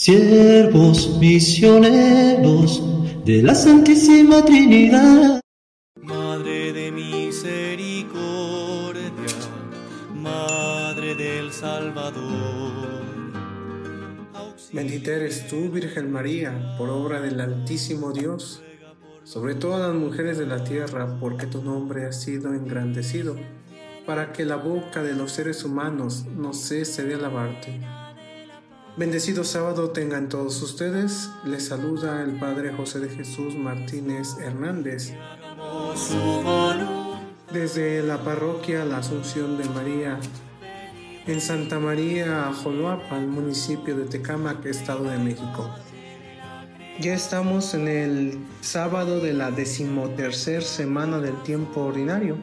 [0.00, 2.82] siervos misioneros
[3.26, 5.42] de la Santísima Trinidad.
[6.00, 9.10] Madre de misericordia,
[10.14, 13.04] Madre del Salvador.
[14.72, 18.62] Bendita eres tú, Virgen María, por obra del Altísimo Dios,
[19.24, 23.36] sobre todas las mujeres de la tierra, porque tu nombre ha sido engrandecido,
[24.06, 27.82] para que la boca de los seres humanos no cese de alabarte.
[29.00, 31.30] Bendecido sábado tengan todos ustedes.
[31.46, 35.14] Les saluda el Padre José de Jesús Martínez Hernández.
[37.50, 40.20] Desde la parroquia La Asunción de María,
[41.26, 45.70] en Santa María Joloapa, municipio de Tecámac, Estado de México.
[47.00, 52.36] Ya estamos en el sábado de la decimotercer semana del tiempo ordinario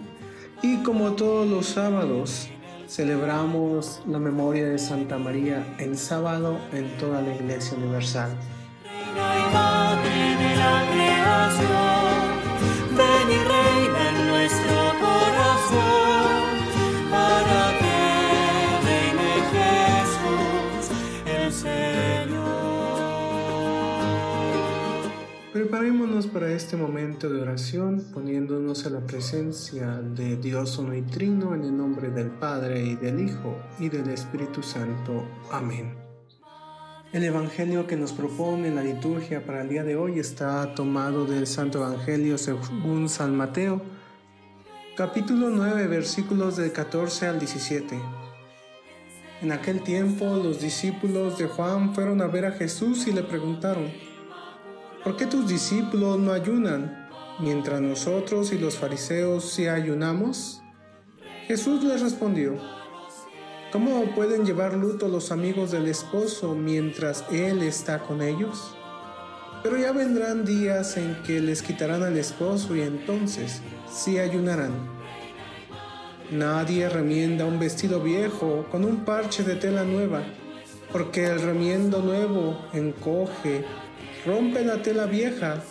[0.64, 2.50] y como todos los sábados
[2.88, 8.32] celebramos la memoria de Santa María en sábado en toda la Iglesia Universal.
[25.78, 31.54] Preparémonos para este momento de oración poniéndonos a la presencia de Dios uno y trino
[31.54, 35.24] en el nombre del Padre y del Hijo y del Espíritu Santo.
[35.52, 35.94] Amén.
[37.14, 41.46] El Evangelio que nos propone la liturgia para el día de hoy está tomado del
[41.46, 43.80] Santo Evangelio según San Mateo,
[44.96, 48.00] capítulo 9, versículos del 14 al 17.
[49.44, 53.92] En aquel tiempo los discípulos de Juan fueron a ver a Jesús y le preguntaron,
[55.08, 57.08] ¿por qué tus discípulos no ayunan
[57.40, 60.62] mientras nosotros y los fariseos sí ayunamos?
[61.48, 62.58] Jesús les respondió,
[63.72, 68.76] ¿cómo pueden llevar luto los amigos del esposo mientras él está con ellos?
[69.64, 74.74] Pero ya vendrán días en que les quitarán al esposo y entonces sí ayunarán.
[76.32, 80.24] Nadie remienda un vestido viejo con un parche de tela nueva,
[80.92, 83.64] porque el remiendo nuevo encoge
[84.28, 85.64] rompe la tela vieja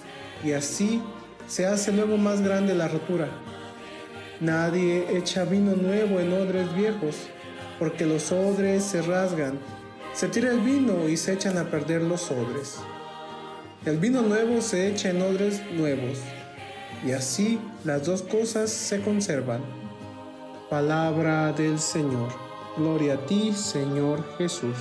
[0.42, 1.02] y así
[1.46, 3.28] se hace luego más grande la rotura.
[4.40, 7.16] Nadie echa vino nuevo en odres viejos,
[7.78, 9.58] porque los odres se rasgan.
[10.12, 12.78] Se tira el vino y se echan a perder los odres.
[13.84, 16.18] El vino nuevo se echa en odres nuevos,
[17.06, 19.60] y así las dos cosas se conservan.
[20.68, 22.28] Palabra del Señor.
[22.76, 24.76] Gloria a ti, Señor Jesús.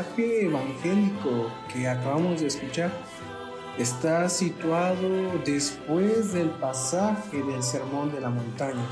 [0.00, 2.90] Pasaje evangélico que acabamos de escuchar
[3.78, 8.86] está situado después del pasaje del Sermón de la Montaña,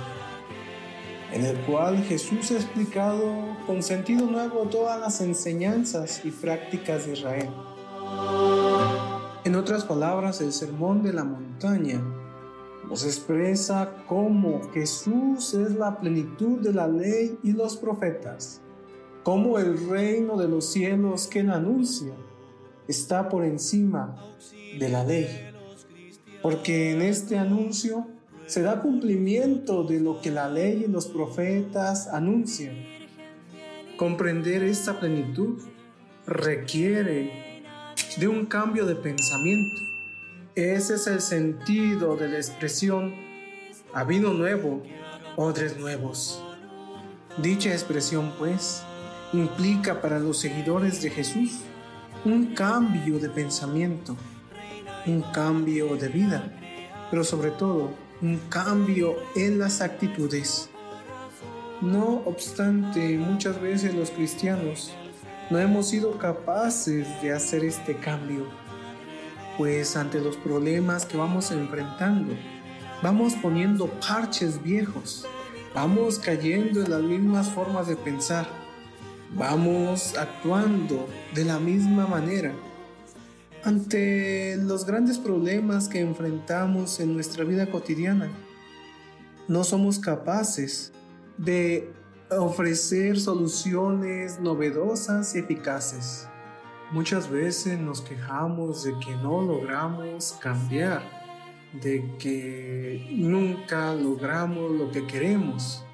[1.32, 7.12] en el cual Jesús ha explicado con sentido nuevo todas las enseñanzas y prácticas de
[7.14, 7.50] Israel.
[9.44, 12.02] En otras palabras, el Sermón de la Montaña
[12.86, 18.60] nos expresa cómo Jesús es la plenitud de la ley y los profetas,
[19.28, 22.14] cómo el reino de los cielos que él anuncia
[22.88, 24.16] está por encima
[24.78, 25.28] de la ley,
[26.40, 28.06] porque en este anuncio
[28.46, 32.74] se da cumplimiento de lo que la ley y los profetas anuncian.
[33.98, 35.60] Comprender esta plenitud
[36.26, 37.62] requiere
[38.16, 39.82] de un cambio de pensamiento.
[40.54, 43.12] Ese es el sentido de la expresión
[43.92, 44.82] a vino nuevo,
[45.36, 46.42] odres nuevos.
[47.42, 48.84] Dicha expresión, pues,
[49.32, 51.60] implica para los seguidores de Jesús
[52.24, 54.16] un cambio de pensamiento,
[55.06, 56.52] un cambio de vida,
[57.10, 57.90] pero sobre todo
[58.20, 60.70] un cambio en las actitudes.
[61.80, 64.92] No obstante, muchas veces los cristianos
[65.50, 68.46] no hemos sido capaces de hacer este cambio,
[69.56, 72.34] pues ante los problemas que vamos enfrentando,
[73.02, 75.24] vamos poniendo parches viejos,
[75.74, 78.67] vamos cayendo en las mismas formas de pensar,
[79.34, 82.54] vamos actuando de la misma manera.
[83.64, 88.30] Ante los grandes problemas que enfrentamos en nuestra vida cotidiana,
[89.48, 90.92] no somos capaces
[91.36, 91.92] de
[92.30, 96.28] ofrecer soluciones novedosas y eficaces.
[96.92, 101.18] Muchas veces nos quejamos de que no logramos cambiar
[101.72, 105.84] de que nunca logramos lo que queremos.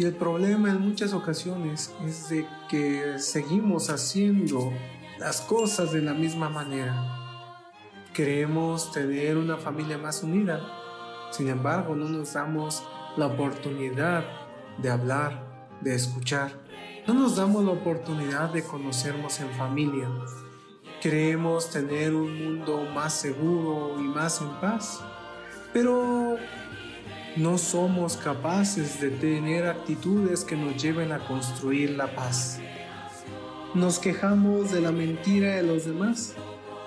[0.00, 4.72] Y el problema en muchas ocasiones es de que seguimos haciendo
[5.18, 7.52] las cosas de la misma manera.
[8.14, 10.62] Queremos tener una familia más unida,
[11.32, 12.82] sin embargo no nos damos
[13.18, 14.24] la oportunidad
[14.78, 16.50] de hablar, de escuchar.
[17.06, 20.08] No nos damos la oportunidad de conocernos en familia.
[21.02, 25.04] Queremos tener un mundo más seguro y más en paz,
[25.74, 26.38] pero
[27.36, 32.58] no somos capaces de tener actitudes que nos lleven a construir la paz.
[33.74, 36.34] Nos quejamos de la mentira de los demás,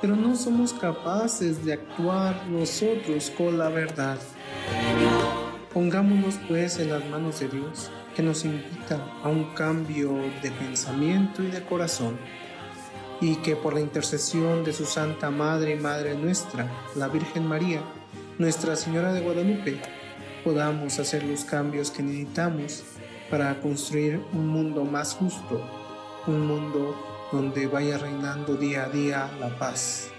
[0.02, 4.18] pero no somos capaces de actuar nosotros con la verdad.
[5.74, 11.42] Pongámonos pues en las manos de Dios, que nos invita a un cambio de pensamiento
[11.42, 12.18] y de corazón,
[13.22, 17.82] y que por la intercesión de su Santa Madre y Madre nuestra, la Virgen María,
[18.38, 19.80] Nuestra Señora de Guadalupe,
[20.44, 22.84] podamos hacer los cambios que necesitamos
[23.30, 25.62] para construir un mundo más justo,
[26.28, 26.96] un mundo
[27.32, 30.10] donde vaya reinando día a día la paz.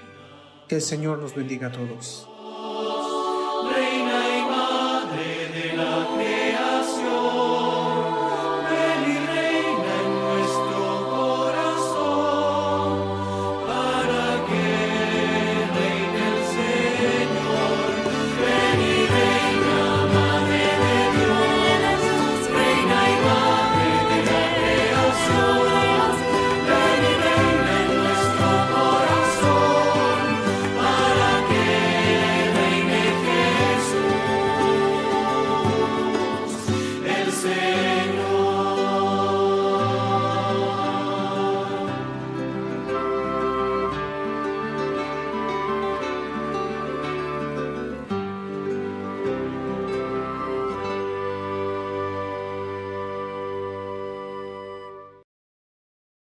[0.68, 2.28] Que el Señor nos bendiga a todos.